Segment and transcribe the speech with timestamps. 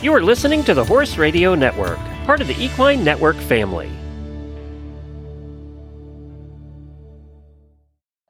[0.00, 3.90] You are listening to the Horse Radio Network, part of the Equine Network family.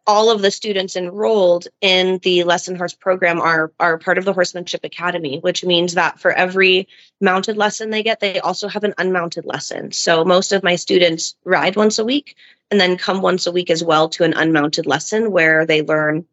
[0.07, 4.33] all of the students enrolled in the lesson horse program are are part of the
[4.33, 6.89] horsemanship academy which means that for every
[7.21, 11.37] mounted lesson they get they also have an unmounted lesson so most of my students
[11.45, 12.37] ride once a week
[12.71, 16.25] and then come once a week as well to an unmounted lesson where they learn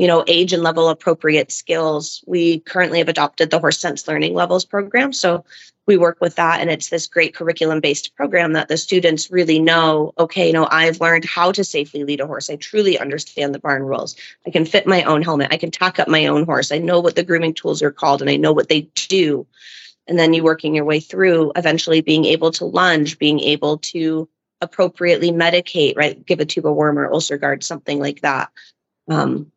[0.00, 2.24] you know age and level appropriate skills.
[2.26, 5.12] We currently have adopted the horse sense learning levels program.
[5.12, 5.44] So
[5.86, 9.58] we work with that and it's this great curriculum based program that the students really
[9.58, 12.48] know okay you know i've learned how to safely lead a horse.
[12.48, 14.16] I truly understand the barn rules.
[14.46, 15.48] I can fit my own helmet.
[15.50, 16.72] I can tack up my own horse.
[16.72, 19.46] I know what the grooming tools are called and i know what they do.
[20.06, 24.30] And then you working your way through eventually being able to lunge being able to
[24.62, 26.24] appropriately medicate right?
[26.24, 28.50] Give a tube of worm or UlcerGard something like that.
[29.06, 29.52] Um,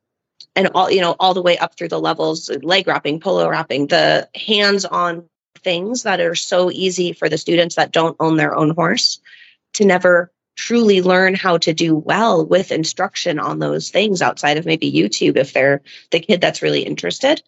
[0.55, 3.87] and all you know all the way up through the levels leg wrapping polo wrapping
[3.87, 5.27] the hands on
[5.63, 9.19] things that are so easy for the students that don't own their own horse
[9.73, 14.65] to never truly learn how to do well with instruction on those things outside of
[14.65, 15.81] maybe YouTube if they're
[16.11, 17.41] the kid that's really interested.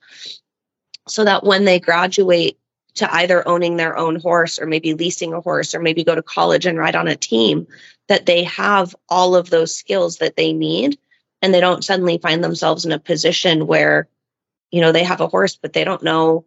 [1.07, 2.57] So that when they graduate
[2.95, 6.23] to either owning their own horse or maybe leasing a horse or maybe go to
[6.23, 7.67] college and ride on a team,
[8.07, 10.97] that they have all of those skills that they need
[11.45, 14.07] and they don't suddenly find themselves in a position where,
[14.71, 16.43] you know, they have a horse, but they don't know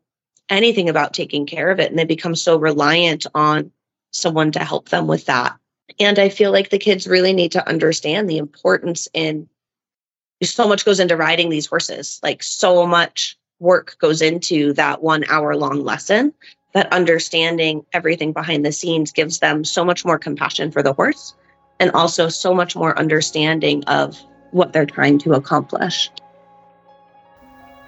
[0.48, 1.88] anything about taking care of it.
[1.88, 3.70] And they become so reliant on
[4.10, 5.56] someone to help them with that.
[6.00, 9.48] And i feel like the kids really need to understand the importance in
[10.42, 12.18] so much goes into riding these horses.
[12.24, 16.34] Like so much work goes into that one hour long lesson
[16.74, 21.36] that understanding everything behind the scenes gives them so much more compassion for the horse
[21.78, 26.10] and also so much more understanding of what they're trying to accomplish.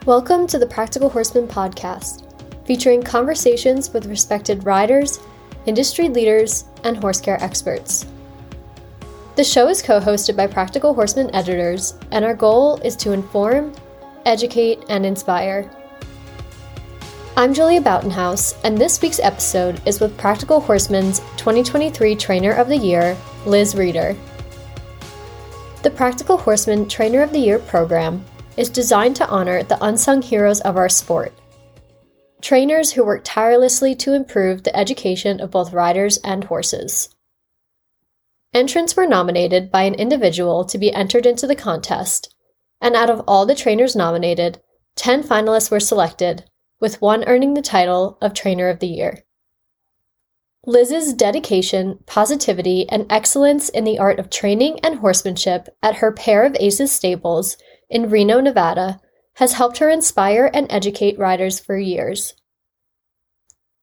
[0.07, 2.27] Welcome to the Practical Horseman podcast
[2.71, 5.19] featuring conversations with respected riders,
[5.67, 8.07] industry leaders, and horse care experts.
[9.35, 13.73] The show is co hosted by Practical Horseman editors, and our goal is to inform,
[14.25, 15.69] educate, and inspire.
[17.37, 22.77] I'm Julia Boughtonhouse, and this week's episode is with Practical Horseman's 2023 Trainer of the
[22.77, 23.17] Year,
[23.47, 24.17] Liz Reader.
[25.83, 28.25] The Practical Horseman Trainer of the Year program
[28.57, 31.33] is designed to honor the unsung heroes of our sport
[32.41, 37.15] trainers who work tirelessly to improve the education of both riders and horses.
[38.53, 42.35] Entrants were nominated by an individual to be entered into the contest,
[42.81, 44.61] and out of all the trainers nominated,
[44.97, 46.45] 10 finalists were selected,
[46.81, 49.23] with one earning the title of Trainer of the Year.
[50.67, 56.45] Liz's dedication, positivity, and excellence in the art of training and horsemanship at her pair
[56.45, 57.57] of aces stables
[57.89, 59.01] in Reno, Nevada,
[59.37, 62.35] has helped her inspire and educate riders for years.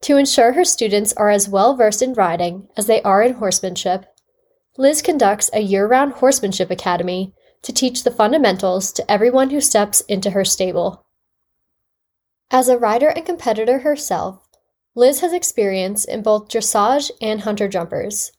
[0.02, 4.06] To ensure her students are as well versed in riding as they are in horsemanship,
[4.78, 7.34] Liz conducts a year round horsemanship academy
[7.64, 11.04] to teach the fundamentals to everyone who steps into her stable.
[12.52, 14.47] As a rider and competitor herself,
[14.98, 18.32] Liz has experience in both dressage and hunter jumpers.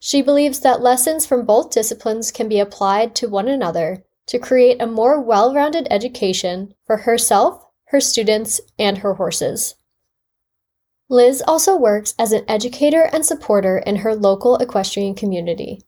[0.00, 4.80] She believes that lessons from both disciplines can be applied to one another to create
[4.80, 9.74] a more well rounded education for herself, her students, and her horses.
[11.10, 15.82] Liz also works as an educator and supporter in her local equestrian community.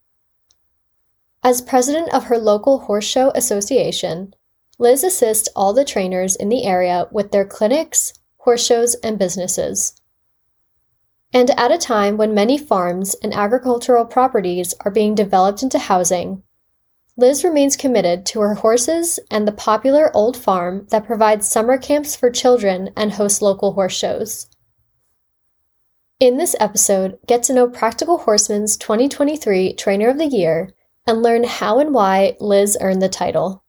[1.42, 4.34] As president of her local horse show association,
[4.78, 8.12] Liz assists all the trainers in the area with their clinics,
[8.44, 10.00] horse shows, and businesses.
[11.32, 16.42] And at a time when many farms and agricultural properties are being developed into housing,
[17.16, 22.14] Liz remains committed to her horses and the popular old farm that provides summer camps
[22.14, 24.48] for children and hosts local horse shows.
[26.20, 30.70] In this episode, get to know Practical Horseman's 2023 Trainer of the Year
[31.06, 33.64] and learn how and why Liz earned the title.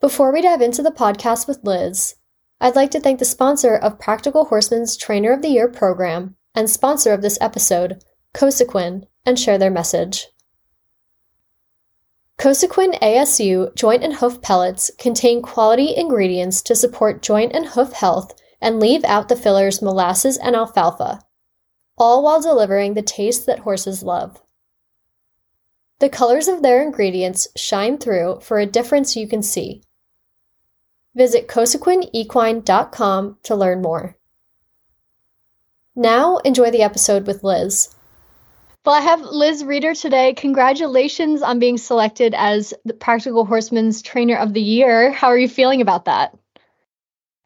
[0.00, 2.14] Before we dive into the podcast with Liz,
[2.62, 6.68] I'd like to thank the sponsor of Practical Horseman's Trainer of the Year program and
[6.68, 8.04] sponsor of this episode,
[8.34, 10.26] Cosequin, and share their message.
[12.38, 18.34] Cosequin ASU joint and hoof pellets contain quality ingredients to support joint and hoof health
[18.60, 21.20] and leave out the fillers molasses and alfalfa,
[21.96, 24.40] all while delivering the taste that horses love.
[25.98, 29.82] The colors of their ingredients shine through for a difference you can see.
[31.20, 34.16] Visit cosequinequine.com to learn more.
[35.94, 37.94] Now, enjoy the episode with Liz.
[38.86, 40.32] Well, I have Liz Reader today.
[40.32, 45.12] Congratulations on being selected as the Practical Horseman's Trainer of the Year.
[45.12, 46.34] How are you feeling about that?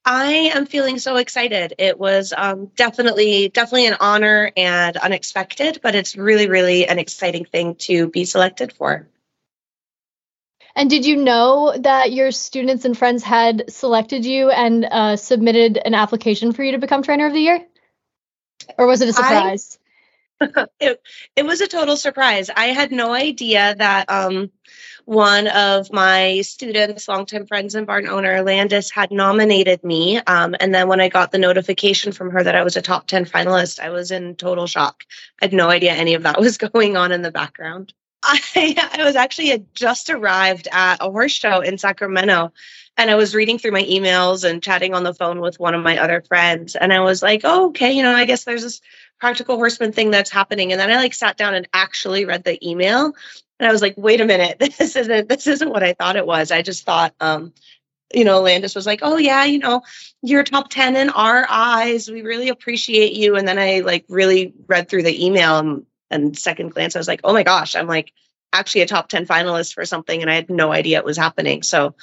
[0.05, 1.75] I am feeling so excited.
[1.77, 7.45] It was um, definitely, definitely an honor and unexpected, but it's really, really an exciting
[7.45, 9.09] thing to be selected for.
[10.77, 15.79] And did you know that your students and friends had selected you and uh, submitted
[15.79, 17.65] an application for you to become trainer of the year?
[18.77, 19.79] Or was it a surprise?
[20.41, 21.01] I, it,
[21.37, 22.51] it was a total surprise.
[22.55, 24.51] I had no idea that um,
[25.05, 30.19] one of my students, longtime friends and barn owner, Landis, had nominated me.
[30.19, 33.07] Um, and then when I got the notification from her that I was a top
[33.07, 35.05] 10 finalist, I was in total shock.
[35.41, 37.93] I had no idea any of that was going on in the background.
[38.25, 42.53] I, I was actually had just arrived at a horse show in Sacramento
[42.97, 45.83] and I was reading through my emails and chatting on the phone with one of
[45.83, 46.77] my other friends.
[46.77, 48.81] And I was like, oh, okay, you know, I guess there's this
[49.19, 50.71] practical horseman thing that's happening.
[50.71, 53.13] And then I like sat down and actually read the email.
[53.59, 56.27] And I was like, wait a minute, this isn't this isn't what I thought it
[56.27, 56.51] was.
[56.51, 57.53] I just thought um,
[58.15, 59.83] you know, Landis was like, oh yeah, you know,
[60.23, 62.09] you're top 10 in our eyes.
[62.09, 63.37] We really appreciate you.
[63.37, 67.09] And then I like really read through the email and and second glance, I was
[67.09, 68.13] like, oh my gosh, I'm like
[68.53, 71.63] actually a top 10 finalist for something and I had no idea it was happening.
[71.63, 71.95] So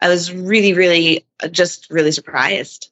[0.00, 2.90] I was really, really uh, just really surprised.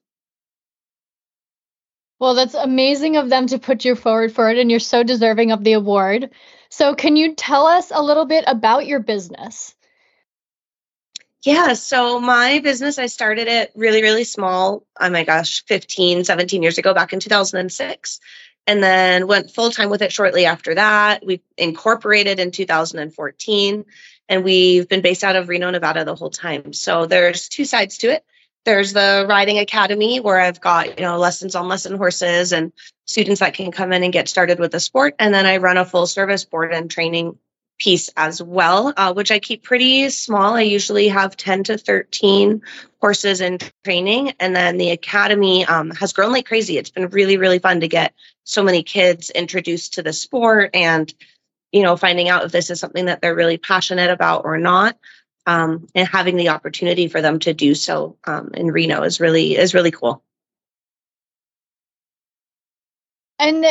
[2.19, 5.52] Well, that's amazing of them to put you forward for it, and you're so deserving
[5.52, 6.31] of the award.
[6.70, 9.75] So, can you tell us a little bit about your business?
[11.43, 14.84] Yeah, so my business, I started it really, really small.
[14.99, 18.20] Oh my gosh, 15, 17 years ago, back in 2006
[18.66, 21.24] and then went full time with it shortly after that.
[21.24, 23.84] We incorporated in 2014
[24.28, 26.72] and we've been based out of Reno, Nevada the whole time.
[26.72, 28.24] So there's two sides to it.
[28.64, 32.72] There's the riding academy where I've got, you know, lessons on lesson horses and
[33.04, 35.14] students that can come in and get started with the sport.
[35.20, 37.38] And then I run a full service board and training
[37.78, 40.55] piece as well, uh, which I keep pretty small.
[40.55, 42.62] I usually have 10 to 13
[43.00, 44.32] horses in training.
[44.40, 46.78] And then the academy um, has grown like crazy.
[46.78, 48.14] It's been really, really fun to get
[48.44, 51.12] so many kids introduced to the sport and,
[51.73, 54.96] you know, finding out if this is something that they're really passionate about or not.
[55.49, 59.56] Um, and having the opportunity for them to do so um, in Reno is really
[59.56, 60.25] is really cool.
[63.38, 63.64] And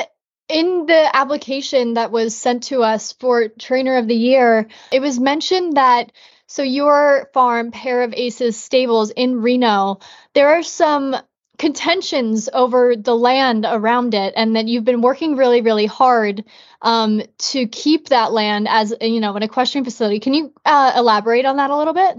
[0.47, 5.19] in the application that was sent to us for trainer of the year, it was
[5.19, 6.11] mentioned that
[6.47, 9.99] so your farm, Pair of Aces Stables in Reno,
[10.33, 11.15] there are some
[11.57, 16.43] contentions over the land around it and that you've been working really really hard
[16.81, 20.19] um, to keep that land as you know an equestrian facility.
[20.19, 22.17] Can you uh, elaborate on that a little bit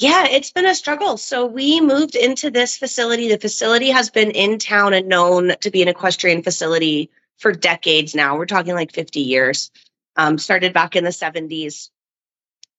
[0.00, 1.16] yeah, it's been a struggle.
[1.16, 3.28] So we moved into this facility.
[3.28, 8.14] The facility has been in town and known to be an equestrian facility for decades
[8.14, 8.36] now.
[8.36, 9.72] We're talking like 50 years.
[10.16, 11.90] Um, started back in the 70s.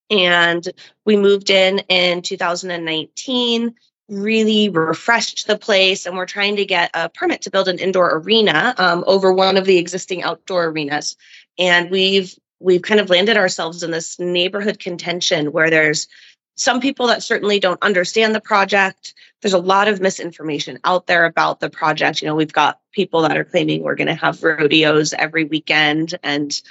[0.10, 0.66] And
[1.06, 3.75] we moved in in 2019,
[4.10, 8.18] really refreshed the place, and we're trying to get a permit to build an indoor
[8.18, 11.15] arena um, over one of the existing outdoor arenas.
[11.57, 16.07] And we've we've kind of landed ourselves in this neighborhood contention where there's
[16.60, 19.14] some people that certainly don't understand the project.
[19.42, 22.22] There's a lot of misinformation out there about the project.
[22.22, 26.20] You know, we've got people that are claiming we're going to have rodeos every weekend
[26.22, 26.62] and,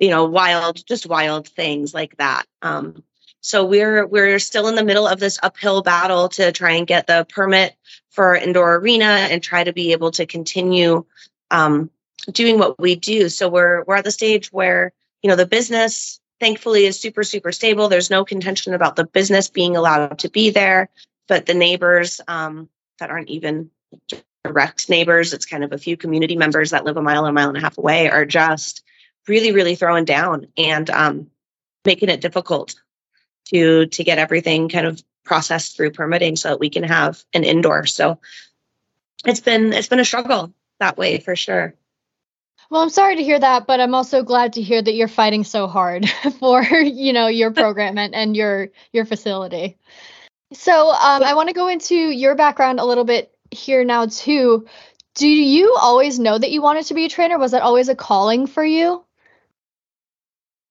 [0.00, 2.44] you know, wild, just wild things like that.
[2.60, 3.04] Um,
[3.40, 7.06] so we're we're still in the middle of this uphill battle to try and get
[7.06, 7.76] the permit
[8.10, 11.04] for our indoor arena and try to be able to continue
[11.52, 11.88] um,
[12.32, 13.28] doing what we do.
[13.28, 17.52] So we're we're at the stage where you know the business thankfully is super super
[17.52, 17.88] stable.
[17.88, 20.88] There's no contention about the business being allowed to be there
[21.28, 22.68] but the neighbors um,
[23.00, 23.70] that aren't even
[24.44, 27.48] direct neighbors it's kind of a few community members that live a mile a mile
[27.48, 28.84] and a half away are just
[29.26, 31.30] really really throwing down and um,
[31.84, 32.74] making it difficult
[33.46, 37.44] to to get everything kind of processed through permitting so that we can have an
[37.44, 37.86] indoor.
[37.86, 38.18] So
[39.24, 41.74] it's been it's been a struggle that way for sure
[42.70, 45.44] well, I'm sorry to hear that, but I'm also glad to hear that you're fighting
[45.44, 46.08] so hard
[46.40, 49.76] for, you know, your program and, and your your facility.
[50.52, 54.66] So, um, I want to go into your background a little bit here now too.
[55.14, 57.38] Do you always know that you wanted to be a trainer?
[57.38, 59.04] Was that always a calling for you?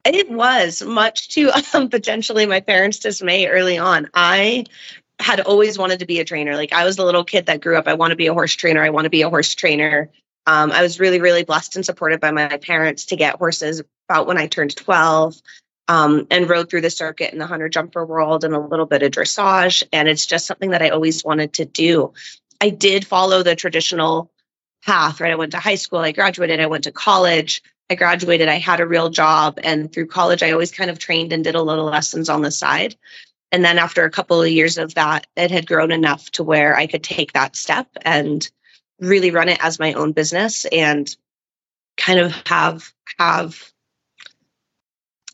[0.06, 4.10] It was much to um, potentially my parents' dismay early on.
[4.14, 4.66] I
[5.20, 6.56] had always wanted to be a trainer.
[6.56, 7.88] Like I was the little kid that grew up.
[7.88, 8.84] I want to be a horse trainer.
[8.84, 10.12] I want to be a horse trainer.
[10.48, 14.28] Um, I was really, really blessed and supported by my parents to get horses about
[14.28, 15.42] when I turned 12
[15.88, 19.04] um, and rode through the circuit in the hunter jumper world and a little bit
[19.04, 19.84] of dressage.
[19.92, 22.14] And it's just something that I always wanted to do.
[22.62, 24.32] I did follow the traditional
[24.84, 25.32] path, right?
[25.32, 27.62] I went to high school, I graduated, I went to college.
[27.88, 29.60] I graduated, I had a real job.
[29.64, 32.52] And through college, I always kind of trained and did a little lessons on the
[32.52, 32.96] side.
[33.52, 36.76] and then after a couple of years of that, it had grown enough to where
[36.76, 38.50] I could take that step and
[39.00, 41.16] really run it as my own business and
[41.98, 43.72] kind of have have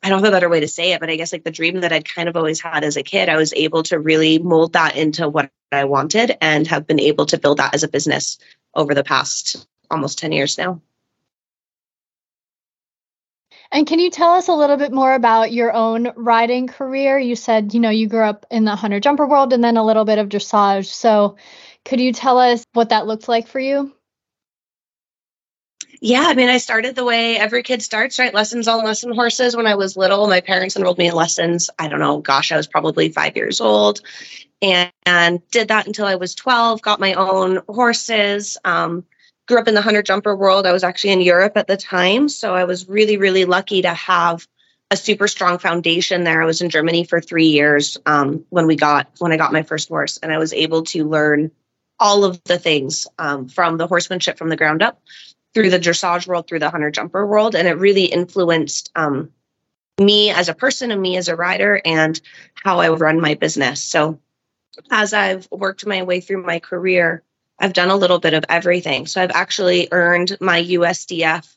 [0.04, 1.82] I don't have a better way to say it, but I guess like the dream
[1.82, 4.74] that I'd kind of always had as a kid, I was able to really mold
[4.74, 8.40] that into what I wanted and have been able to build that as a business
[8.74, 10.82] over the past almost 10 years now.
[13.72, 17.18] And can you tell us a little bit more about your own riding career?
[17.18, 19.86] You said, you know, you grew up in the hunter jumper world and then a
[19.86, 20.88] little bit of dressage.
[20.88, 21.38] So,
[21.86, 23.94] could you tell us what that looked like for you?
[26.04, 28.34] Yeah, I mean, I started the way every kid starts, right?
[28.34, 30.28] Lessons on lesson horses when I was little.
[30.28, 31.70] My parents enrolled me in lessons.
[31.78, 34.02] I don't know, gosh, I was probably five years old
[34.62, 38.58] and, and did that until I was 12, got my own horses.
[38.66, 39.06] Um,
[39.48, 40.66] grew up in the hunter jumper world.
[40.66, 42.30] I was actually in Europe at the time.
[42.30, 44.48] So I was really, really lucky to have
[44.92, 46.42] a super strong foundation there.
[46.42, 49.64] I was in Germany for three years um, when we got when I got my
[49.64, 51.52] first horse, and I was able to learn
[51.98, 55.02] all of the things um, from the horsemanship from the ground up
[55.54, 59.32] through the dressage world, through the hunter jumper world, and it really influenced um,
[59.98, 62.20] me as a person and me as a rider and
[62.54, 63.82] how I run my business.
[63.84, 64.20] So
[64.90, 67.24] as I've worked my way through my career,
[67.62, 69.06] I've done a little bit of everything.
[69.06, 71.48] So I've actually earned my USDF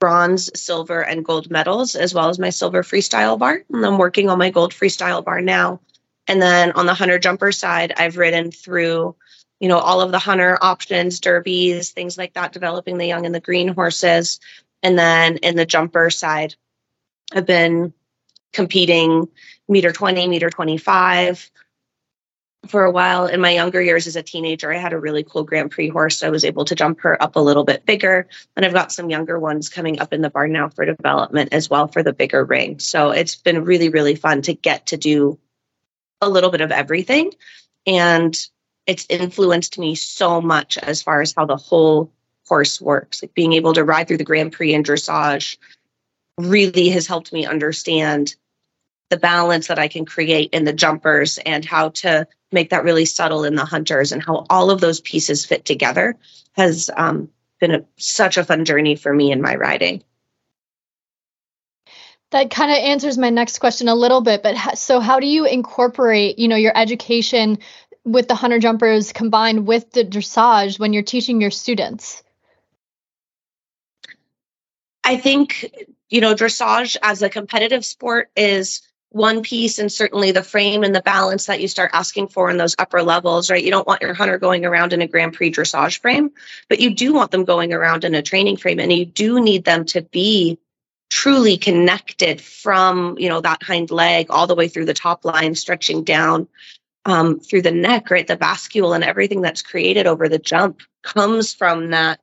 [0.00, 3.62] bronze, silver, and gold medals, as well as my silver freestyle bar.
[3.72, 5.80] And I'm working on my gold freestyle bar now.
[6.26, 9.14] And then on the hunter jumper side, I've ridden through,
[9.60, 13.34] you know, all of the hunter options, derbies, things like that, developing the young and
[13.34, 14.40] the green horses.
[14.82, 16.56] And then in the jumper side,
[17.32, 17.94] I've been
[18.52, 19.28] competing
[19.68, 21.50] meter 20, meter 25,
[22.70, 25.44] for a while in my younger years as a teenager i had a really cool
[25.44, 26.18] grand prix horse.
[26.18, 28.92] So i was able to jump her up a little bit bigger and i've got
[28.92, 32.12] some younger ones coming up in the barn now for development as well for the
[32.12, 32.78] bigger ring.
[32.78, 35.38] So it's been really really fun to get to do
[36.20, 37.32] a little bit of everything
[37.86, 38.36] and
[38.86, 42.12] it's influenced me so much as far as how the whole
[42.46, 43.22] horse works.
[43.22, 45.56] Like being able to ride through the grand prix and dressage
[46.38, 48.34] really has helped me understand
[49.10, 53.04] the balance that I can create in the jumpers and how to make that really
[53.04, 56.16] subtle in the hunters and how all of those pieces fit together
[56.52, 57.28] has um,
[57.60, 60.02] been a, such a fun journey for me in my riding.
[62.30, 65.26] That kind of answers my next question a little bit, but ha- so how do
[65.26, 67.58] you incorporate, you know, your education
[68.04, 72.22] with the hunter jumpers combined with the dressage when you're teaching your students?
[75.04, 75.72] I think,
[76.08, 78.80] you know, dressage as a competitive sport is
[79.14, 82.56] one piece and certainly the frame and the balance that you start asking for in
[82.56, 83.62] those upper levels, right?
[83.62, 86.32] You don't want your hunter going around in a Grand Prix dressage frame,
[86.68, 89.64] but you do want them going around in a training frame and you do need
[89.64, 90.58] them to be
[91.10, 95.54] truly connected from, you know, that hind leg all the way through the top line,
[95.54, 96.48] stretching down
[97.04, 98.26] um, through the neck, right?
[98.26, 102.18] The bascule and everything that's created over the jump comes from that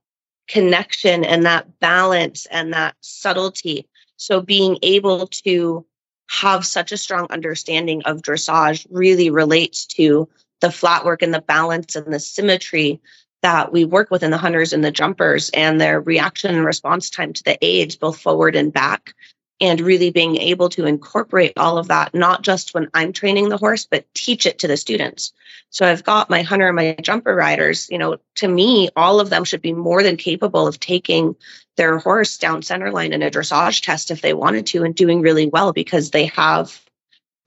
[0.49, 3.87] connection and that balance and that subtlety.
[4.17, 5.85] So being able to
[6.31, 10.29] have such a strong understanding of dressage really relates to
[10.61, 13.01] the flat work and the balance and the symmetry
[13.41, 17.09] that we work with in the hunters and the jumpers and their reaction and response
[17.09, 19.13] time to the aids, both forward and back,
[19.61, 23.57] and really being able to incorporate all of that, not just when I'm training the
[23.57, 25.33] horse, but teach it to the students.
[25.69, 29.29] So I've got my hunter and my jumper riders, you know, to me, all of
[29.29, 31.35] them should be more than capable of taking
[31.77, 35.21] their horse down center line in a dressage test if they wanted to and doing
[35.21, 36.81] really well because they have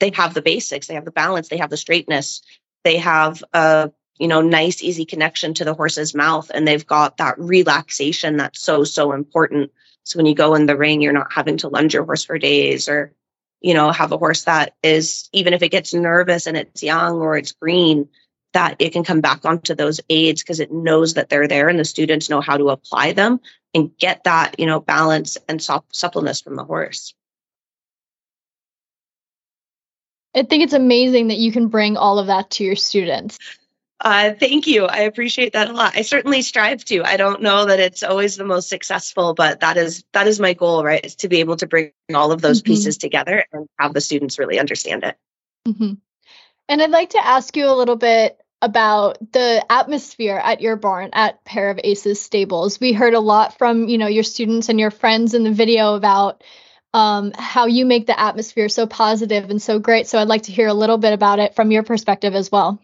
[0.01, 2.43] they have the basics, they have the balance, they have the straightness,
[2.85, 7.17] they have a you know nice easy connection to the horse's mouth and they've got
[7.17, 9.73] that relaxation that's so so important
[10.05, 12.39] so when you go in the ring, you're not having to lunge your horse for
[12.39, 13.13] days or,
[13.61, 17.17] you know, have a horse that is, even if it gets nervous and it's young
[17.17, 18.09] or it's green,
[18.53, 21.79] that it can come back onto those aids because it knows that they're there and
[21.79, 23.41] the students know how to apply them
[23.73, 27.15] and get that, you know, balance and suppleness from the horse.
[30.35, 33.39] I think it's amazing that you can bring all of that to your students.
[34.01, 34.85] Uh, thank you.
[34.85, 35.97] I appreciate that a lot.
[35.97, 37.03] I certainly strive to.
[37.05, 40.53] I don't know that it's always the most successful, but that is that is my
[40.53, 41.05] goal, right?
[41.05, 42.73] Is to be able to bring all of those mm-hmm.
[42.73, 45.17] pieces together and have the students really understand it.
[45.67, 45.95] Mm-hmm.
[46.69, 51.11] And I'd like to ask you a little bit about the atmosphere at your barn
[51.13, 52.81] at Pair of Aces Stables.
[52.81, 55.95] We heard a lot from you know your students and your friends in the video
[55.95, 56.43] about
[56.93, 60.09] um, how you make the atmosphere so positive and so great.
[60.09, 62.81] So I'd like to hear a little bit about it from your perspective as well.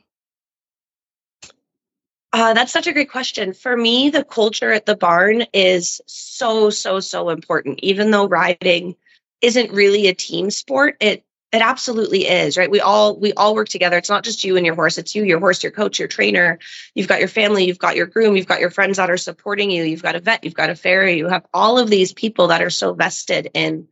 [2.33, 3.53] Uh, that's such a great question.
[3.53, 7.81] For me, the culture at the barn is so, so, so important.
[7.83, 8.95] Even though riding
[9.41, 12.71] isn't really a team sport, it it absolutely is, right?
[12.71, 13.97] We all we all work together.
[13.99, 16.61] It's not just you and your horse, it's you, your horse, your coach, your trainer.
[16.95, 19.69] You've got your family, you've got your groom, you've got your friends that are supporting
[19.69, 22.49] you, you've got a vet, you've got a farrier, you have all of these people
[22.49, 23.89] that are so vested in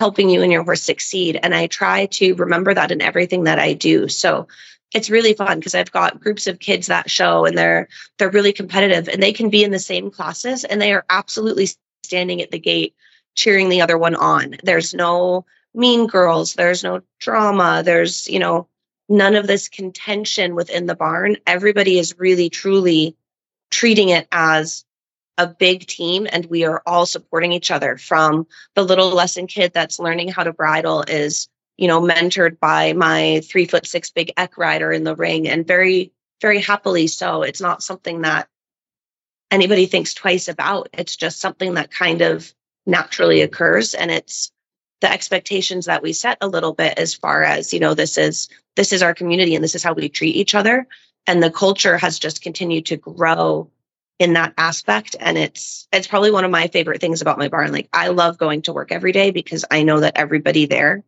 [0.00, 1.38] helping you and your horse succeed.
[1.42, 4.08] And I try to remember that in everything that I do.
[4.08, 4.48] So
[4.94, 8.52] it's really fun because I've got groups of kids that show and they're they're really
[8.52, 11.68] competitive and they can be in the same classes and they are absolutely
[12.04, 12.94] standing at the gate
[13.34, 14.56] cheering the other one on.
[14.62, 18.68] There's no mean girls, there's no drama, there's, you know,
[19.08, 21.36] none of this contention within the barn.
[21.46, 23.16] Everybody is really truly
[23.70, 24.84] treating it as
[25.38, 29.72] a big team and we are all supporting each other from the little lesson kid
[29.72, 34.32] that's learning how to bridle is you know mentored by my three foot six big
[34.36, 36.12] eq rider in the ring and very
[36.42, 37.42] very happily so.
[37.42, 38.48] It's not something that
[39.50, 40.90] anybody thinks twice about.
[40.92, 42.52] It's just something that kind of
[42.84, 44.50] naturally occurs and it's
[45.00, 48.48] the expectations that we set a little bit as far as you know this is
[48.74, 50.86] this is our community and this is how we treat each other.
[51.26, 53.70] And the culture has just continued to grow
[54.18, 57.72] in that aspect and it's it's probably one of my favorite things about my barn.
[57.72, 61.04] Like i love going to work every day because i know that everybody there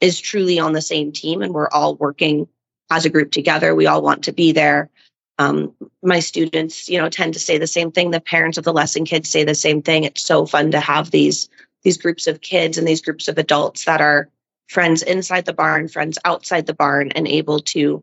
[0.00, 2.48] is truly on the same team and we're all working
[2.90, 3.74] as a group together.
[3.74, 4.90] We all want to be there.
[5.38, 8.10] Um, my students you know tend to say the same thing.
[8.10, 10.04] The parents of the lesson kids say the same thing.
[10.04, 11.48] It's so fun to have these
[11.82, 14.28] these groups of kids and these groups of adults that are
[14.68, 18.02] friends inside the barn, friends outside the barn, and able to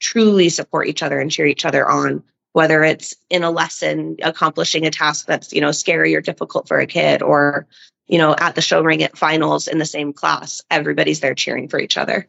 [0.00, 4.86] truly support each other and cheer each other on, whether it's in a lesson accomplishing
[4.86, 7.66] a task that's, you know, scary or difficult for a kid or,
[8.08, 10.62] you know, at the show ring at finals in the same class.
[10.70, 12.26] Everybody's there cheering for each other.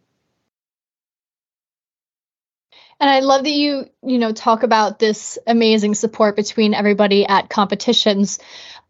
[3.00, 7.50] And I love that you, you know, talk about this amazing support between everybody at
[7.50, 8.38] competitions.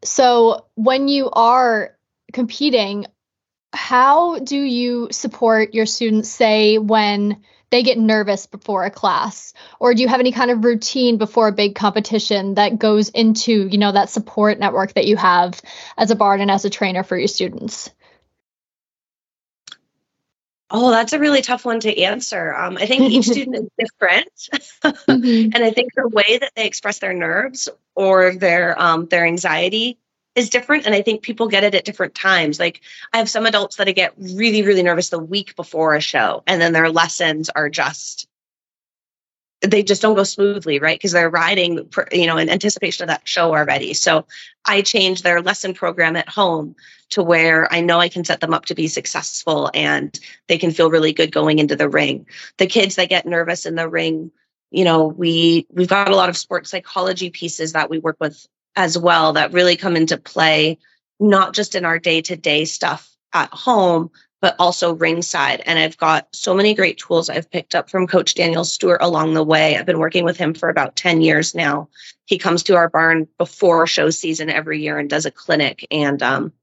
[0.03, 1.95] So when you are
[2.33, 3.05] competing,
[3.71, 7.41] how do you support your students, say, when
[7.71, 9.53] they get nervous before a class?
[9.79, 13.67] Or do you have any kind of routine before a big competition that goes into,
[13.67, 15.59] you know, that support network that you have
[15.97, 17.89] as a bard and as a trainer for your students?
[20.73, 22.55] Oh, that's a really tough one to answer.
[22.55, 24.29] Um, I think each student is different,
[25.07, 25.49] mm-hmm.
[25.53, 29.97] and I think the way that they express their nerves or their um, their anxiety
[30.35, 32.59] is different and i think people get it at different times.
[32.59, 32.81] Like
[33.13, 36.43] i have some adults that I get really really nervous the week before a show
[36.47, 38.27] and then their lessons are just
[39.61, 40.97] they just don't go smoothly right?
[40.97, 43.93] Because they're riding you know in anticipation of that show already.
[43.93, 44.25] So
[44.65, 46.75] i change their lesson program at home
[47.09, 50.17] to where i know i can set them up to be successful and
[50.47, 52.25] they can feel really good going into the ring.
[52.57, 54.31] The kids that get nervous in the ring
[54.71, 58.47] you know we we've got a lot of sports psychology pieces that we work with
[58.75, 60.77] as well that really come into play,
[61.19, 65.61] not just in our day to day stuff at home, but also ringside.
[65.65, 69.33] And I've got so many great tools I've picked up from Coach Daniel Stewart along
[69.35, 69.77] the way.
[69.77, 71.89] I've been working with him for about 10 years now.
[72.25, 75.85] He comes to our barn before show season every year and does a clinic.
[75.91, 76.53] And um,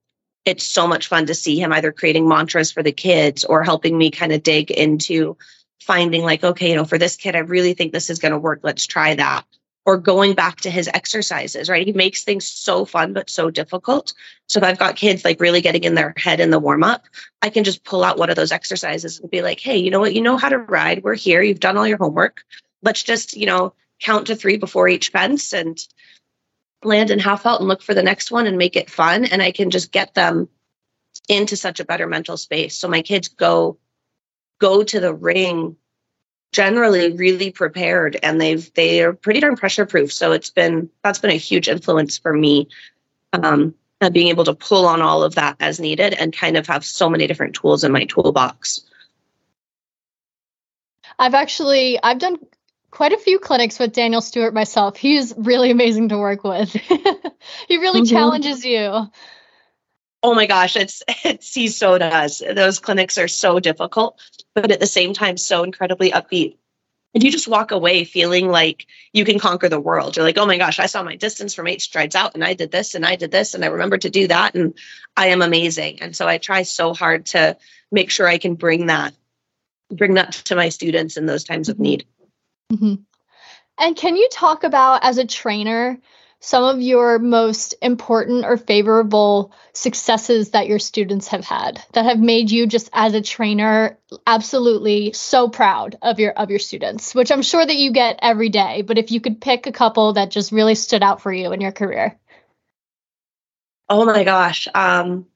[0.44, 3.96] it's so much fun to see him either creating mantras for the kids or helping
[3.96, 5.36] me kind of dig into
[5.80, 8.38] finding like, okay, you know, for this kid, I really think this is going to
[8.38, 8.60] work.
[8.64, 9.44] Let's try that
[9.88, 11.86] or going back to his exercises, right?
[11.86, 14.12] He makes things so fun, but so difficult.
[14.46, 17.06] So if I've got kids like really getting in their head in the warm up,
[17.40, 20.00] I can just pull out one of those exercises and be like, hey, you know
[20.00, 20.14] what?
[20.14, 21.02] You know how to ride.
[21.02, 21.40] We're here.
[21.40, 22.44] You've done all your homework.
[22.82, 25.82] Let's just, you know, count to three before each fence and
[26.84, 29.24] land and half halt and look for the next one and make it fun.
[29.24, 30.50] And I can just get them
[31.30, 32.76] into such a better mental space.
[32.76, 33.78] So my kids go
[34.60, 35.76] go to the ring
[36.52, 41.18] generally really prepared and they've they are pretty darn pressure proof so it's been that's
[41.18, 42.68] been a huge influence for me
[43.32, 43.74] um
[44.12, 47.10] being able to pull on all of that as needed and kind of have so
[47.10, 48.82] many different tools in my toolbox.
[51.18, 52.38] I've actually i've done
[52.90, 54.96] quite a few clinics with daniel stewart myself.
[54.96, 56.74] He's really amazing to work with.
[57.68, 58.14] He really mm-hmm.
[58.14, 59.08] challenges you
[60.22, 62.42] oh my gosh it's it's he so does.
[62.54, 64.20] Those clinics are so difficult
[64.54, 66.56] but at the same time so incredibly upbeat.
[67.14, 70.16] And you just walk away feeling like you can conquer the world.
[70.16, 72.54] You're like oh my gosh i saw my distance from eight strides out and i
[72.54, 74.74] did this and i did this and i remember to do that and
[75.16, 76.02] i am amazing.
[76.02, 77.56] And so i try so hard to
[77.90, 79.14] make sure i can bring that
[79.90, 81.82] bring that to my students in those times of mm-hmm.
[81.82, 82.06] need.
[82.72, 82.94] Mm-hmm.
[83.78, 85.98] and can you talk about as a trainer
[86.40, 92.18] some of your most important or favorable successes that your students have had that have
[92.20, 97.30] made you just as a trainer absolutely so proud of your of your students which
[97.32, 98.82] i'm sure that you get every day.
[98.82, 101.60] But if you could pick a couple that just really stood out for you in
[101.60, 102.18] your career.
[103.88, 104.68] Oh my gosh.
[104.74, 105.26] Um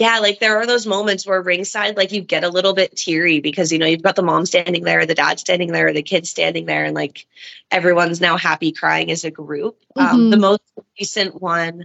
[0.00, 3.40] yeah, like there are those moments where ringside, like you get a little bit teary
[3.40, 6.30] because you know you've got the mom standing there, the dad standing there, the kids
[6.30, 7.26] standing there, and like
[7.70, 9.78] everyone's now happy crying as a group.
[9.98, 10.14] Mm-hmm.
[10.14, 10.62] Um, the most
[10.98, 11.84] recent one,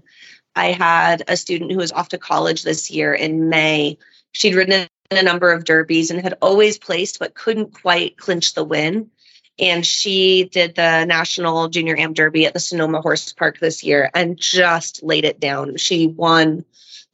[0.56, 3.98] I had a student who was off to college this year in May.
[4.32, 8.54] She'd ridden in a number of derbies and had always placed, but couldn't quite clinch
[8.54, 9.12] the win.
[9.60, 14.10] And she did the National Junior Am Derby at the Sonoma Horse Park this year
[14.14, 15.76] and just laid it down.
[15.76, 16.64] She won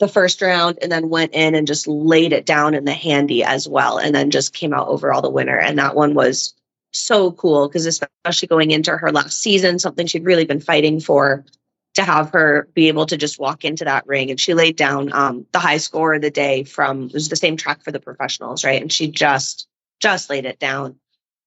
[0.02, 3.44] the first round and then went in and just laid it down in the handy
[3.44, 5.58] as well and then just came out overall the winner.
[5.58, 6.56] And that one was
[6.92, 11.46] so cool because especially going into her last season something she'd really been fighting for
[11.94, 14.32] to have her be able to just walk into that ring.
[14.32, 17.36] And she laid down um, the high score of the day from it was the
[17.36, 18.82] same track for the professionals right?
[18.82, 19.68] And she just
[20.02, 20.96] just laid it down.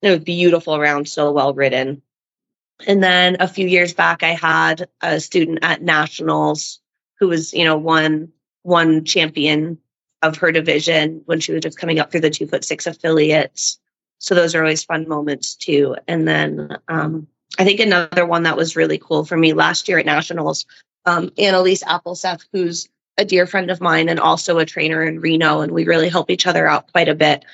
[0.01, 2.03] It was beautiful round so well ridden.
[2.87, 6.81] And then a few years back i had a student at nationals
[7.19, 8.31] who was you know one
[8.65, 9.79] one champion
[10.23, 13.79] of her division when she was just coming up through the two foot six affiliates.
[14.19, 15.97] So those are always fun moments too.
[16.09, 19.99] And then um, I think another one that was really cool for me last year
[19.99, 20.65] at nationals,
[21.05, 25.61] um, Annalise Appleseth, who's a dear friend of mine and also a trainer in Reno,
[25.61, 27.45] and we really help each other out quite a bit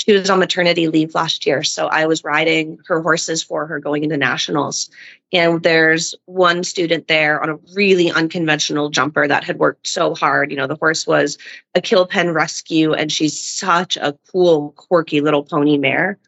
[0.00, 1.62] she was on maternity leave last year.
[1.62, 4.88] So I was riding her horses for her going into nationals.
[5.30, 10.50] And there's one student there on a really unconventional jumper that had worked so hard.
[10.50, 11.36] You know, the horse was
[11.74, 16.18] a kill pen rescue, and she's such a cool, quirky little pony mare.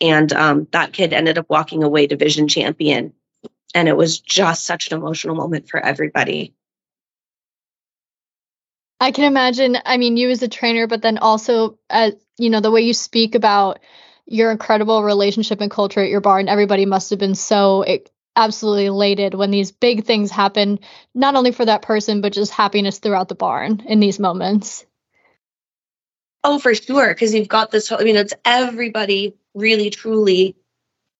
[0.00, 3.12] And um, that kid ended up walking away division champion.
[3.74, 6.54] And it was just such an emotional moment for everybody.
[9.00, 12.60] I can imagine, I mean, you as a trainer, but then also as you know,
[12.60, 13.80] the way you speak about
[14.26, 17.98] your incredible relationship and culture at your barn, everybody must have been so eh,
[18.36, 20.78] absolutely elated when these big things happen,
[21.14, 24.86] not only for that person, but just happiness throughout the barn in these moments.
[26.44, 27.08] Oh, for sure.
[27.08, 30.56] Because you've got this, I mean, it's everybody really, truly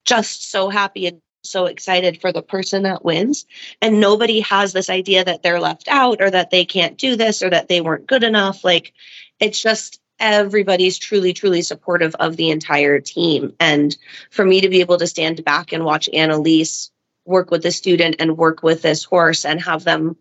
[0.04, 3.46] just so happy and so excited for the person that wins.
[3.80, 7.42] And nobody has this idea that they're left out or that they can't do this
[7.42, 8.64] or that they weren't good enough.
[8.64, 8.92] Like,
[9.38, 13.54] it's just everybody's truly, truly supportive of the entire team.
[13.58, 13.96] And
[14.30, 16.90] for me to be able to stand back and watch Annalise
[17.24, 20.16] work with the student and work with this horse and have them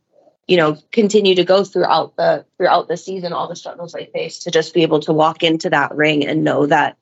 [0.47, 4.39] you know continue to go throughout the throughout the season all the struggles they face
[4.39, 6.97] to just be able to walk into that ring and know that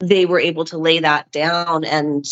[0.00, 2.26] they were able to lay that down and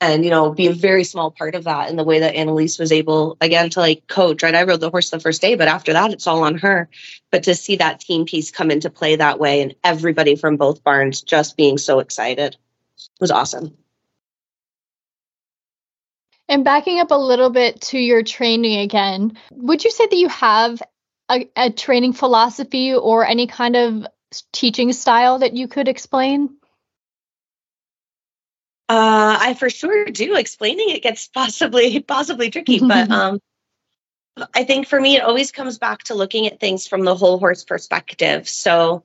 [0.00, 2.78] and you know be a very small part of that in the way that annalise
[2.78, 4.54] was able again to like coach right?
[4.54, 6.88] I rode the horse the first day but after that it's all on her.
[7.30, 10.84] But to see that team piece come into play that way and everybody from both
[10.84, 12.56] barns just being so excited
[13.20, 13.76] was awesome.
[16.48, 20.28] And backing up a little bit to your training again would you say that you
[20.28, 20.82] have
[21.28, 24.06] a, a training philosophy or any kind of
[24.52, 26.56] teaching style that you could explain
[28.88, 30.36] uh, I for sure do.
[30.36, 33.40] Explaining it gets possibly possibly tricky, but um,
[34.54, 37.38] I think for me it always comes back to looking at things from the whole
[37.38, 38.48] horse perspective.
[38.48, 39.04] So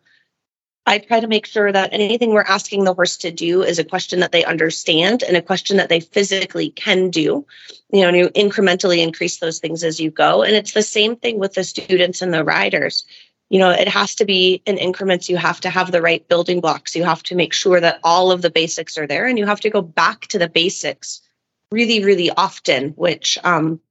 [0.86, 3.84] I try to make sure that anything we're asking the horse to do is a
[3.84, 7.46] question that they understand and a question that they physically can do.
[7.92, 10.44] You know, and you incrementally increase those things as you go.
[10.44, 13.06] And it's the same thing with the students and the riders
[13.52, 15.30] you know it has to be in increments.
[15.30, 16.96] You have to have the right building blocks.
[16.96, 19.60] You have to make sure that all of the basics are there and you have
[19.60, 21.22] to go back to the basics
[21.70, 23.82] really really often which um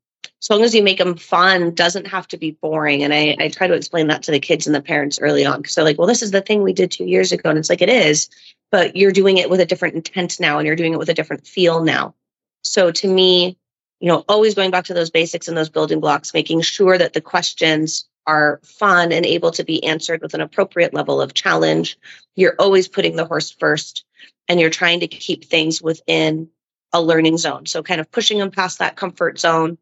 [0.42, 3.02] as long as you make them fun doesn't have to be boring.
[3.02, 5.60] And i, I try to explain that to the kids and the parents early on
[5.60, 7.70] because they're like well this is the thing we did two years ago and it's
[7.70, 8.30] like it is
[8.70, 11.14] but you're doing it with a different intent now and you're doing it with a
[11.14, 12.14] different feel now.
[12.62, 13.58] So to me
[14.00, 17.12] you know always going back to those basics and those building blocks making sure that
[17.12, 21.98] the questions are fun and able to be answered with an appropriate level of challenge.
[22.36, 24.04] You're always putting the horse first
[24.48, 26.48] and you're trying to keep things within
[26.92, 27.66] a learning zone.
[27.66, 29.78] So, kind of pushing them past that comfort zone,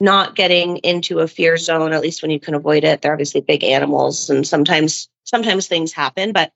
[0.00, 3.02] not getting into a fear zone, at least when you can avoid it.
[3.02, 6.52] They're obviously big animals and sometimes, sometimes things happen, but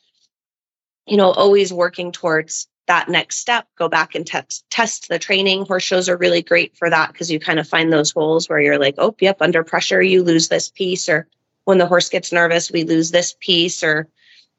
[1.06, 5.64] you know, always working towards that next step, go back and test test the training.
[5.64, 8.60] Horse shows are really great for that because you kind of find those holes where
[8.60, 11.26] you're like, oh, yep, under pressure, you lose this piece, or
[11.64, 14.08] when the horse gets nervous, we lose this piece, or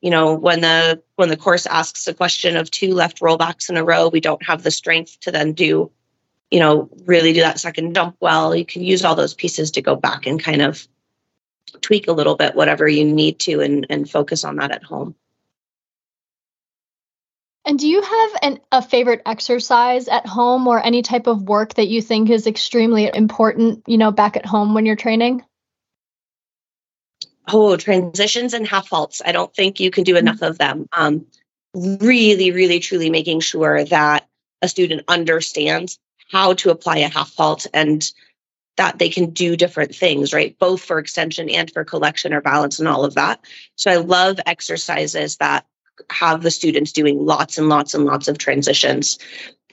[0.02, 3.78] you know, when the when the course asks a question of two left rollbacks in
[3.78, 5.92] a row, we don't have the strength to then do,
[6.52, 8.56] you know, really do that second jump well.
[8.56, 10.88] You can use all those pieces to go back and kind of
[11.82, 15.16] tweak a little bit whatever you need to and, and focus on that at home.
[17.66, 21.74] And do you have an, a favorite exercise at home or any type of work
[21.76, 25.44] that you think is extremely important, you know, back at home when you're training?
[27.48, 29.22] oh, transitions and half halts.
[29.26, 30.88] I don't think you can do enough of them.
[30.92, 31.26] Um,
[31.74, 34.28] really, really, truly making sure that
[34.62, 36.00] a student understands
[36.32, 38.10] how to apply a half halt and
[38.78, 40.58] that they can do different things, right?
[40.60, 43.40] Both for extension and for collection or balance and all of that.
[43.76, 45.66] So I love exercises that
[46.10, 49.18] have the students doing lots and lots and lots of transitions.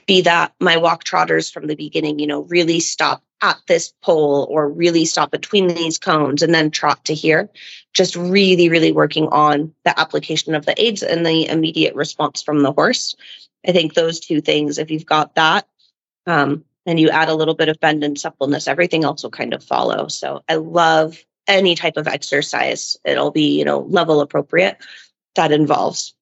[0.05, 4.47] Be that my walk trotters from the beginning, you know, really stop at this pole
[4.49, 7.49] or really stop between these cones and then trot to here.
[7.93, 12.63] Just really, really working on the application of the aids and the immediate response from
[12.63, 13.15] the horse.
[13.65, 15.67] I think those two things, if you've got that,
[16.25, 19.53] um, and you add a little bit of bend and suppleness, everything else will kind
[19.53, 20.07] of follow.
[20.07, 22.97] So I love any type of exercise.
[23.05, 24.77] It'll be, you know, level appropriate
[25.35, 26.15] that involves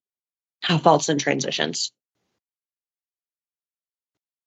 [0.82, 1.92] faults and transitions.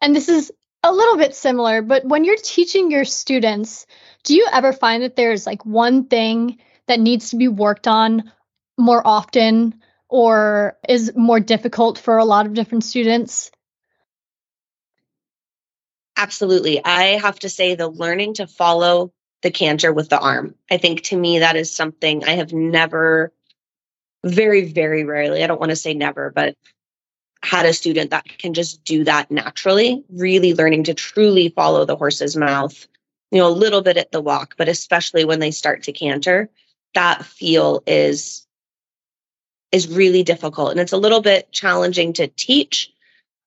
[0.00, 3.86] And this is a little bit similar, but when you're teaching your students,
[4.22, 8.30] do you ever find that there's like one thing that needs to be worked on
[8.76, 13.50] more often or is more difficult for a lot of different students?
[16.16, 16.84] Absolutely.
[16.84, 20.54] I have to say, the learning to follow the canter with the arm.
[20.70, 23.32] I think to me, that is something I have never,
[24.24, 26.56] very, very rarely, I don't want to say never, but
[27.42, 31.96] had a student that can just do that naturally, really learning to truly follow the
[31.96, 32.86] horse's mouth,
[33.30, 36.48] you know, a little bit at the walk, but especially when they start to canter,
[36.94, 38.46] that feel is
[39.72, 42.92] is really difficult and it's a little bit challenging to teach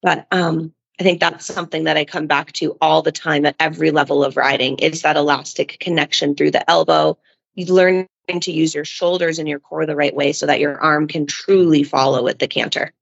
[0.02, 3.56] but um I think that's something that I come back to all the time at
[3.60, 7.20] every level of riding is that elastic connection through the elbow.
[7.58, 10.80] You learn to use your shoulders and your core the right way so that your
[10.80, 12.93] arm can truly follow at the canter.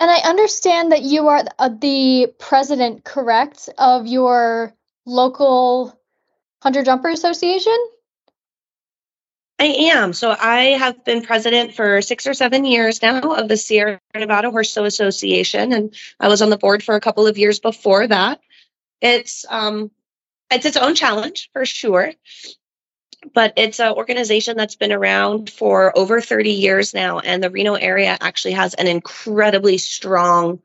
[0.00, 4.72] And I understand that you are uh, the president, correct, of your
[5.04, 6.00] local
[6.62, 7.76] Hunter Jumper Association?
[9.58, 10.14] I am.
[10.14, 14.50] So I have been president for six or seven years now of the Sierra Nevada
[14.50, 18.06] Horse Show Association, and I was on the board for a couple of years before
[18.06, 18.40] that.
[19.02, 19.90] It's um,
[20.50, 22.12] it's its own challenge for sure,
[23.34, 27.74] but it's an organization that's been around for over 30 years now, and the Reno
[27.74, 30.60] area actually has an incredibly strong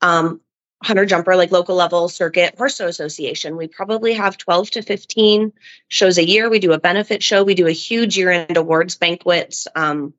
[0.00, 0.40] um,
[0.82, 3.56] hunter jumper like local level circuit horse show association.
[3.56, 5.52] We probably have 12 to 15
[5.88, 6.48] shows a year.
[6.48, 7.44] We do a benefit show.
[7.44, 10.14] We do a huge year-end awards banquets um,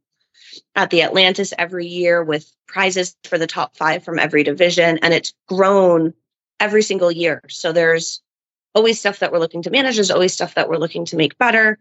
[0.75, 5.13] at the atlantis every year with prizes for the top five from every division and
[5.13, 6.13] it's grown
[6.59, 7.41] every single year.
[7.49, 8.21] So there's
[8.73, 11.37] always stuff that we're looking to manage there's always stuff that we're looking to make
[11.37, 11.77] better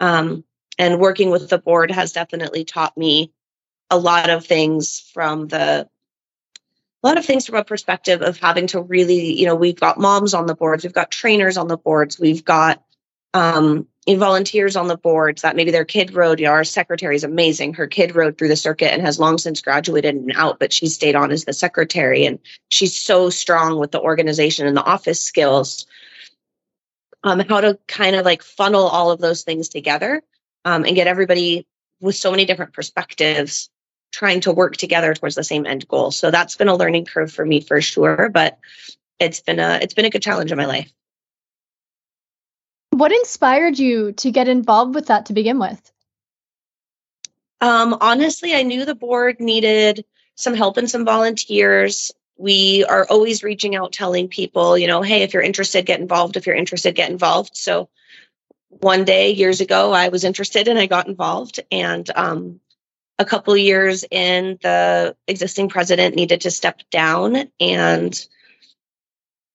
[0.00, 0.44] um,
[0.78, 3.32] and working with the board has definitely taught me
[3.90, 5.88] a lot of things from the
[7.02, 9.98] a lot of things from a perspective of having to really, you know, we've got
[9.98, 12.82] moms on the boards, we've got trainers on the boards, we've got
[13.34, 16.38] um, volunteers on the boards that maybe their kid rode.
[16.38, 17.74] You know, our secretary is amazing.
[17.74, 20.86] Her kid rode through the circuit and has long since graduated and out, but she
[20.86, 22.24] stayed on as the secretary.
[22.24, 25.86] And she's so strong with the organization and the office skills.
[27.24, 30.22] Um, how to kind of like funnel all of those things together
[30.64, 31.66] um, and get everybody
[32.00, 33.70] with so many different perspectives
[34.10, 36.10] trying to work together towards the same end goal.
[36.10, 38.58] So that's been a learning curve for me for sure, but
[39.18, 40.92] it's been a it's been a good challenge in my life.
[42.90, 45.92] What inspired you to get involved with that to begin with?
[47.60, 50.04] Um, honestly, I knew the board needed
[50.34, 52.10] some help and some volunteers.
[52.36, 56.36] We are always reaching out, telling people, you know, hey, if you're interested, get involved.
[56.36, 57.56] If you're interested, get involved.
[57.56, 57.88] So
[58.68, 61.60] one day years ago, I was interested and I got involved.
[61.70, 62.60] And um,
[63.18, 68.26] a couple years in, the existing president needed to step down, and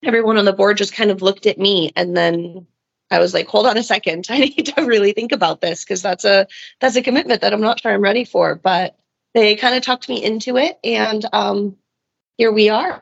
[0.04, 1.92] everyone on the board just kind of looked at me.
[1.96, 2.66] And then
[3.10, 6.02] I was like, hold on a second, I need to really think about this because
[6.02, 6.46] that's a
[6.80, 8.54] that's a commitment that I'm not sure I'm ready for.
[8.54, 8.96] But
[9.34, 11.76] they kind of talked me into it, and um,
[12.38, 13.00] here we are.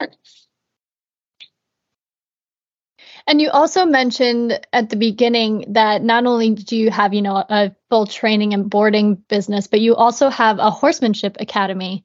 [3.29, 7.37] And you also mentioned at the beginning that not only do you have, you know,
[7.37, 12.05] a full training and boarding business, but you also have a horsemanship academy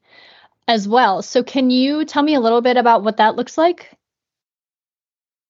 [0.67, 1.21] as well.
[1.21, 3.91] So can you tell me a little bit about what that looks like?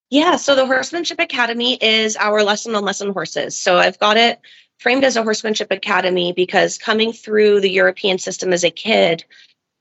[0.09, 3.55] Yeah, so the Horsemanship Academy is our lesson on lesson horses.
[3.55, 4.41] So I've got it
[4.77, 9.23] framed as a horsemanship academy because coming through the European system as a kid,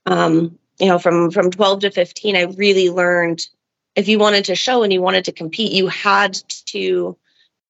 [0.05, 3.47] um, you know, from from 12 to 15, I really learned
[3.95, 6.33] if you wanted to show and you wanted to compete, you had
[6.65, 7.17] to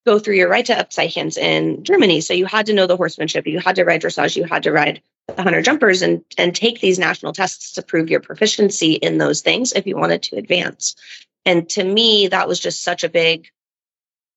[0.06, 2.22] go through your Reiterabzeichens in Germany.
[2.22, 4.72] So you had to know the horsemanship, you had to ride dressage, you had to
[4.72, 9.18] ride the hunter jumpers and and take these national tests to prove your proficiency in
[9.18, 10.96] those things if you wanted to advance.
[11.46, 13.50] And to me, that was just such a big,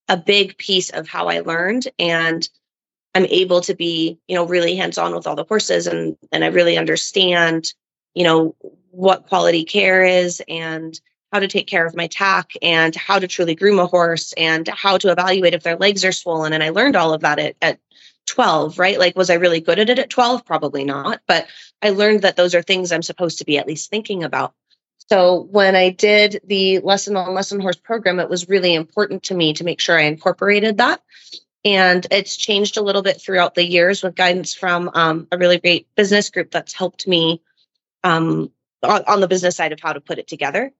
[0.08, 1.86] a big piece of how I learned.
[1.98, 2.48] And
[3.14, 6.42] I'm able to be, you know, really hands on with all the horses and and
[6.42, 7.72] I really understand,
[8.14, 8.54] you know,
[8.90, 10.98] what quality care is and
[11.32, 14.68] how to take care of my tack and how to truly groom a horse and
[14.68, 16.52] how to evaluate if their legs are swollen.
[16.52, 17.80] And I learned all of that at, at
[18.26, 18.98] 12, right?
[18.98, 20.44] Like, was I really good at it at 12?
[20.44, 21.20] Probably not.
[21.26, 21.48] But
[21.82, 24.54] I learned that those are things I'm supposed to be at least thinking about.
[25.10, 29.34] So when I did the lesson on lesson horse program, it was really important to
[29.34, 31.02] me to make sure I incorporated that.
[31.64, 35.58] And it's changed a little bit throughout the years with guidance from um, a really
[35.58, 37.42] great business group that's helped me
[38.04, 40.72] um, on, on the business side of how to put it together.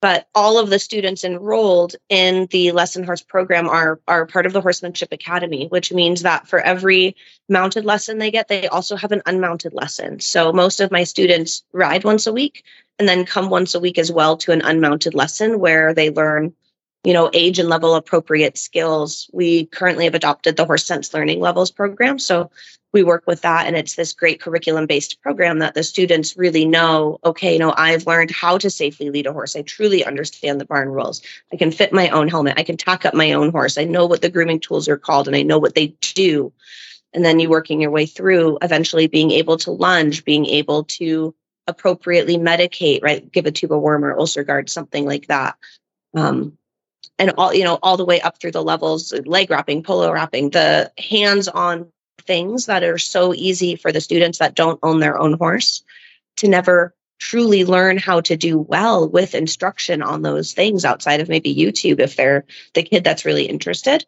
[0.00, 4.52] But all of the students enrolled in the lesson horse program are are part of
[4.52, 7.16] the horsemanship academy which means that for every
[7.48, 10.20] mounted lesson they get they also have an unmounted lesson.
[10.20, 12.62] So most of my students ride once a week
[13.00, 16.54] and then come once a week as well to an unmounted lesson where they learn
[17.02, 19.28] you know age and level appropriate skills.
[19.32, 22.20] We currently have adopted the horse sense learning levels program.
[22.20, 22.52] So
[22.92, 26.64] we work with that and it's this great curriculum based program that the students really
[26.64, 29.56] know okay you know i've learned how to safely lead a horse.
[29.56, 31.22] I truly understand the barn rules.
[31.52, 32.54] I can fit my own helmet.
[32.56, 33.78] I can tack up my own horse.
[33.78, 36.52] I know what the grooming tools are called and i know what they do.
[37.12, 41.34] And then you working your way through eventually being able to lunge being able to
[41.66, 43.30] appropriately medicate right?
[43.30, 45.56] Give a tube of worm or UlcerGard something like that.
[46.14, 46.56] Um,
[47.18, 50.50] and all you know all the way up through the levels leg wrapping polo wrapping
[50.50, 55.18] the hands on things that are so easy for the students that don't own their
[55.18, 55.82] own horse
[56.36, 61.28] to never truly learn how to do well with instruction on those things outside of
[61.28, 64.04] maybe YouTube if they're the kid that's really interested.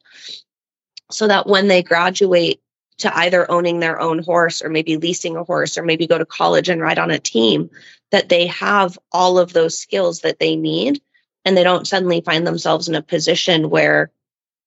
[1.10, 2.60] So that when they graduate
[2.98, 6.26] to either owning their own horse or maybe leasing a horse or maybe go to
[6.26, 7.70] college and ride on a team,
[8.10, 11.02] that they have all of those skills that they need
[11.44, 14.10] and they don't suddenly find themselves in a position where,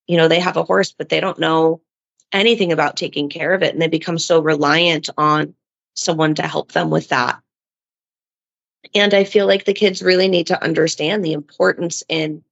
[0.08, 1.82] you know, they have a horse, but they don't know
[2.34, 5.54] anything about taking care of it and they become so reliant on
[5.96, 7.40] someone to help them with that.
[8.96, 12.44] And i feel like the kids really need to understand the importance in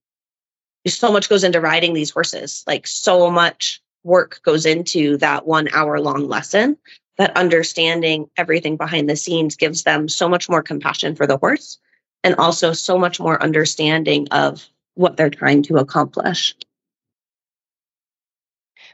[0.86, 2.64] so much goes into riding these horses.
[2.66, 6.76] Like so much work goes into that one hour long lesson
[7.18, 11.78] that understanding everything behind the scenes gives them so much more compassion for the horse
[12.24, 16.54] and also so much more understanding of what they're trying to accomplish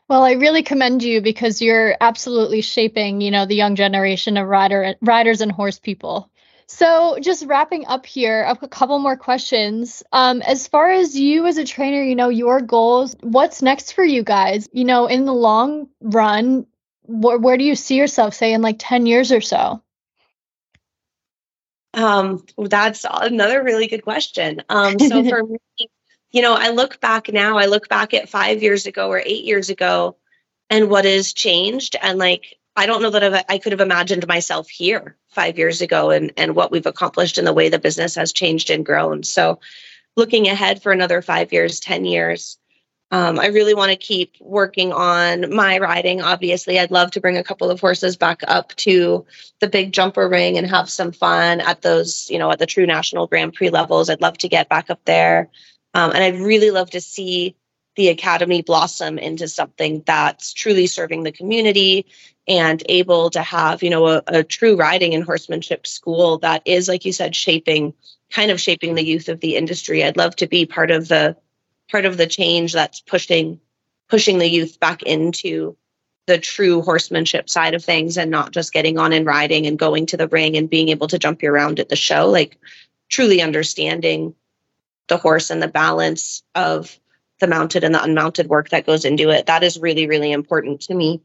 [0.08, 4.48] well, I really commend you because you're absolutely shaping, you know, the young generation of
[4.48, 6.30] rider riders and horse people.
[6.70, 10.02] So, just wrapping up here, a couple more questions.
[10.12, 14.04] Um, as far as you as a trainer, you know, your goals, what's next for
[14.04, 14.68] you guys?
[14.72, 16.66] You know, in the long run,
[17.04, 19.82] wh- where do you see yourself, say, in like 10 years or so?
[21.94, 24.62] Um, that's another really good question.
[24.68, 25.58] Um, so for me,
[26.30, 29.44] you know, I look back now, I look back at five years ago or eight
[29.44, 30.16] years ago
[30.70, 31.96] and what has changed.
[32.00, 35.80] And like, I don't know that I've, i could have imagined myself here five years
[35.80, 39.22] ago and, and what we've accomplished and the way the business has changed and grown.
[39.22, 39.60] So,
[40.16, 42.58] looking ahead for another five years, 10 years,
[43.10, 46.20] um, I really want to keep working on my riding.
[46.20, 49.24] Obviously, I'd love to bring a couple of horses back up to
[49.60, 52.86] the big jumper ring and have some fun at those, you know, at the true
[52.86, 54.10] national Grand Prix levels.
[54.10, 55.48] I'd love to get back up there.
[55.94, 57.56] Um, and I'd really love to see
[57.96, 62.06] the academy blossom into something that's truly serving the community
[62.46, 66.88] and able to have, you know, a, a true riding and horsemanship school that is,
[66.88, 67.92] like you said, shaping
[68.30, 70.04] kind of shaping the youth of the industry.
[70.04, 71.36] I'd love to be part of the
[71.90, 73.60] part of the change that's pushing
[74.08, 75.76] pushing the youth back into
[76.26, 80.06] the true horsemanship side of things and not just getting on and riding and going
[80.06, 82.58] to the ring and being able to jump around at the show like
[83.08, 84.34] truly understanding
[85.08, 86.98] the horse and the balance of
[87.40, 89.46] the mounted and the unmounted work that goes into it.
[89.46, 91.22] That is really, really important to me.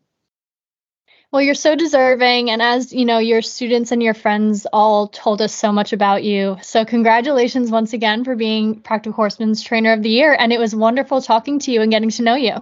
[1.32, 2.52] Well, you're so deserving.
[2.52, 6.24] And as you know, your students and your friends all told us so much about
[6.24, 6.58] you.
[6.62, 10.36] So, congratulations once again for being Practical Horseman's Trainer of the Year.
[10.38, 12.58] And it was wonderful talking to you and getting to know you.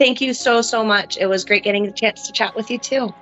[0.00, 1.16] Thank you so, so much.
[1.16, 3.14] It was great getting the chance to chat with you too.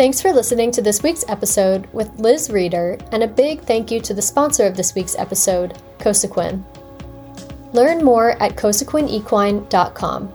[0.00, 4.00] Thanks for listening to this week's episode with Liz Reader, and a big thank you
[4.00, 6.64] to the sponsor of this week's episode, Cosequin.
[7.74, 10.32] Learn more at cosequinequine.com.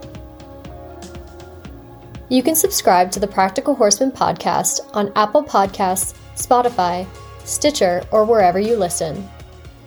[2.29, 7.07] You can subscribe to the Practical Horseman podcast on Apple Podcasts, Spotify,
[7.43, 9.27] Stitcher, or wherever you listen.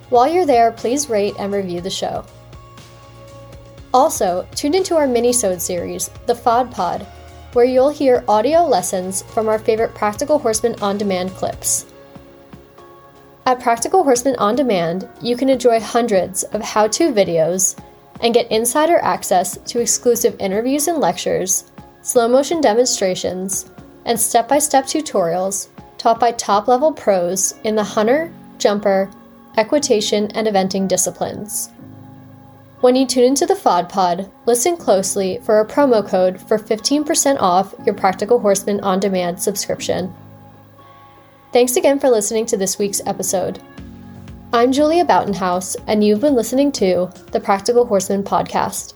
[0.09, 2.25] While you're there, please rate and review the show.
[3.95, 7.07] Also, tune into our mini-sode series, The FOD Pod,
[7.53, 11.87] where you'll hear audio lessons from our favorite Practical Horseman on demand clips.
[13.47, 17.79] At Practical Horseman on Demand, you can enjoy hundreds of how to videos,
[18.21, 21.71] and get insider access to exclusive interviews and lectures,
[22.03, 23.71] slow motion demonstrations,
[24.05, 25.69] and step by step tutorials
[25.99, 29.11] taught by top level pros in the hunter, jumper,
[29.57, 31.71] equitation, and eventing disciplines.
[32.81, 37.37] When you tune into the FOD Pod, listen closely for a promo code for 15%
[37.41, 40.15] off your Practical Horseman on demand subscription.
[41.53, 43.61] Thanks again for listening to this week's episode.
[44.53, 48.95] I'm Julia Boughtonhouse, and you've been listening to the Practical Horseman podcast.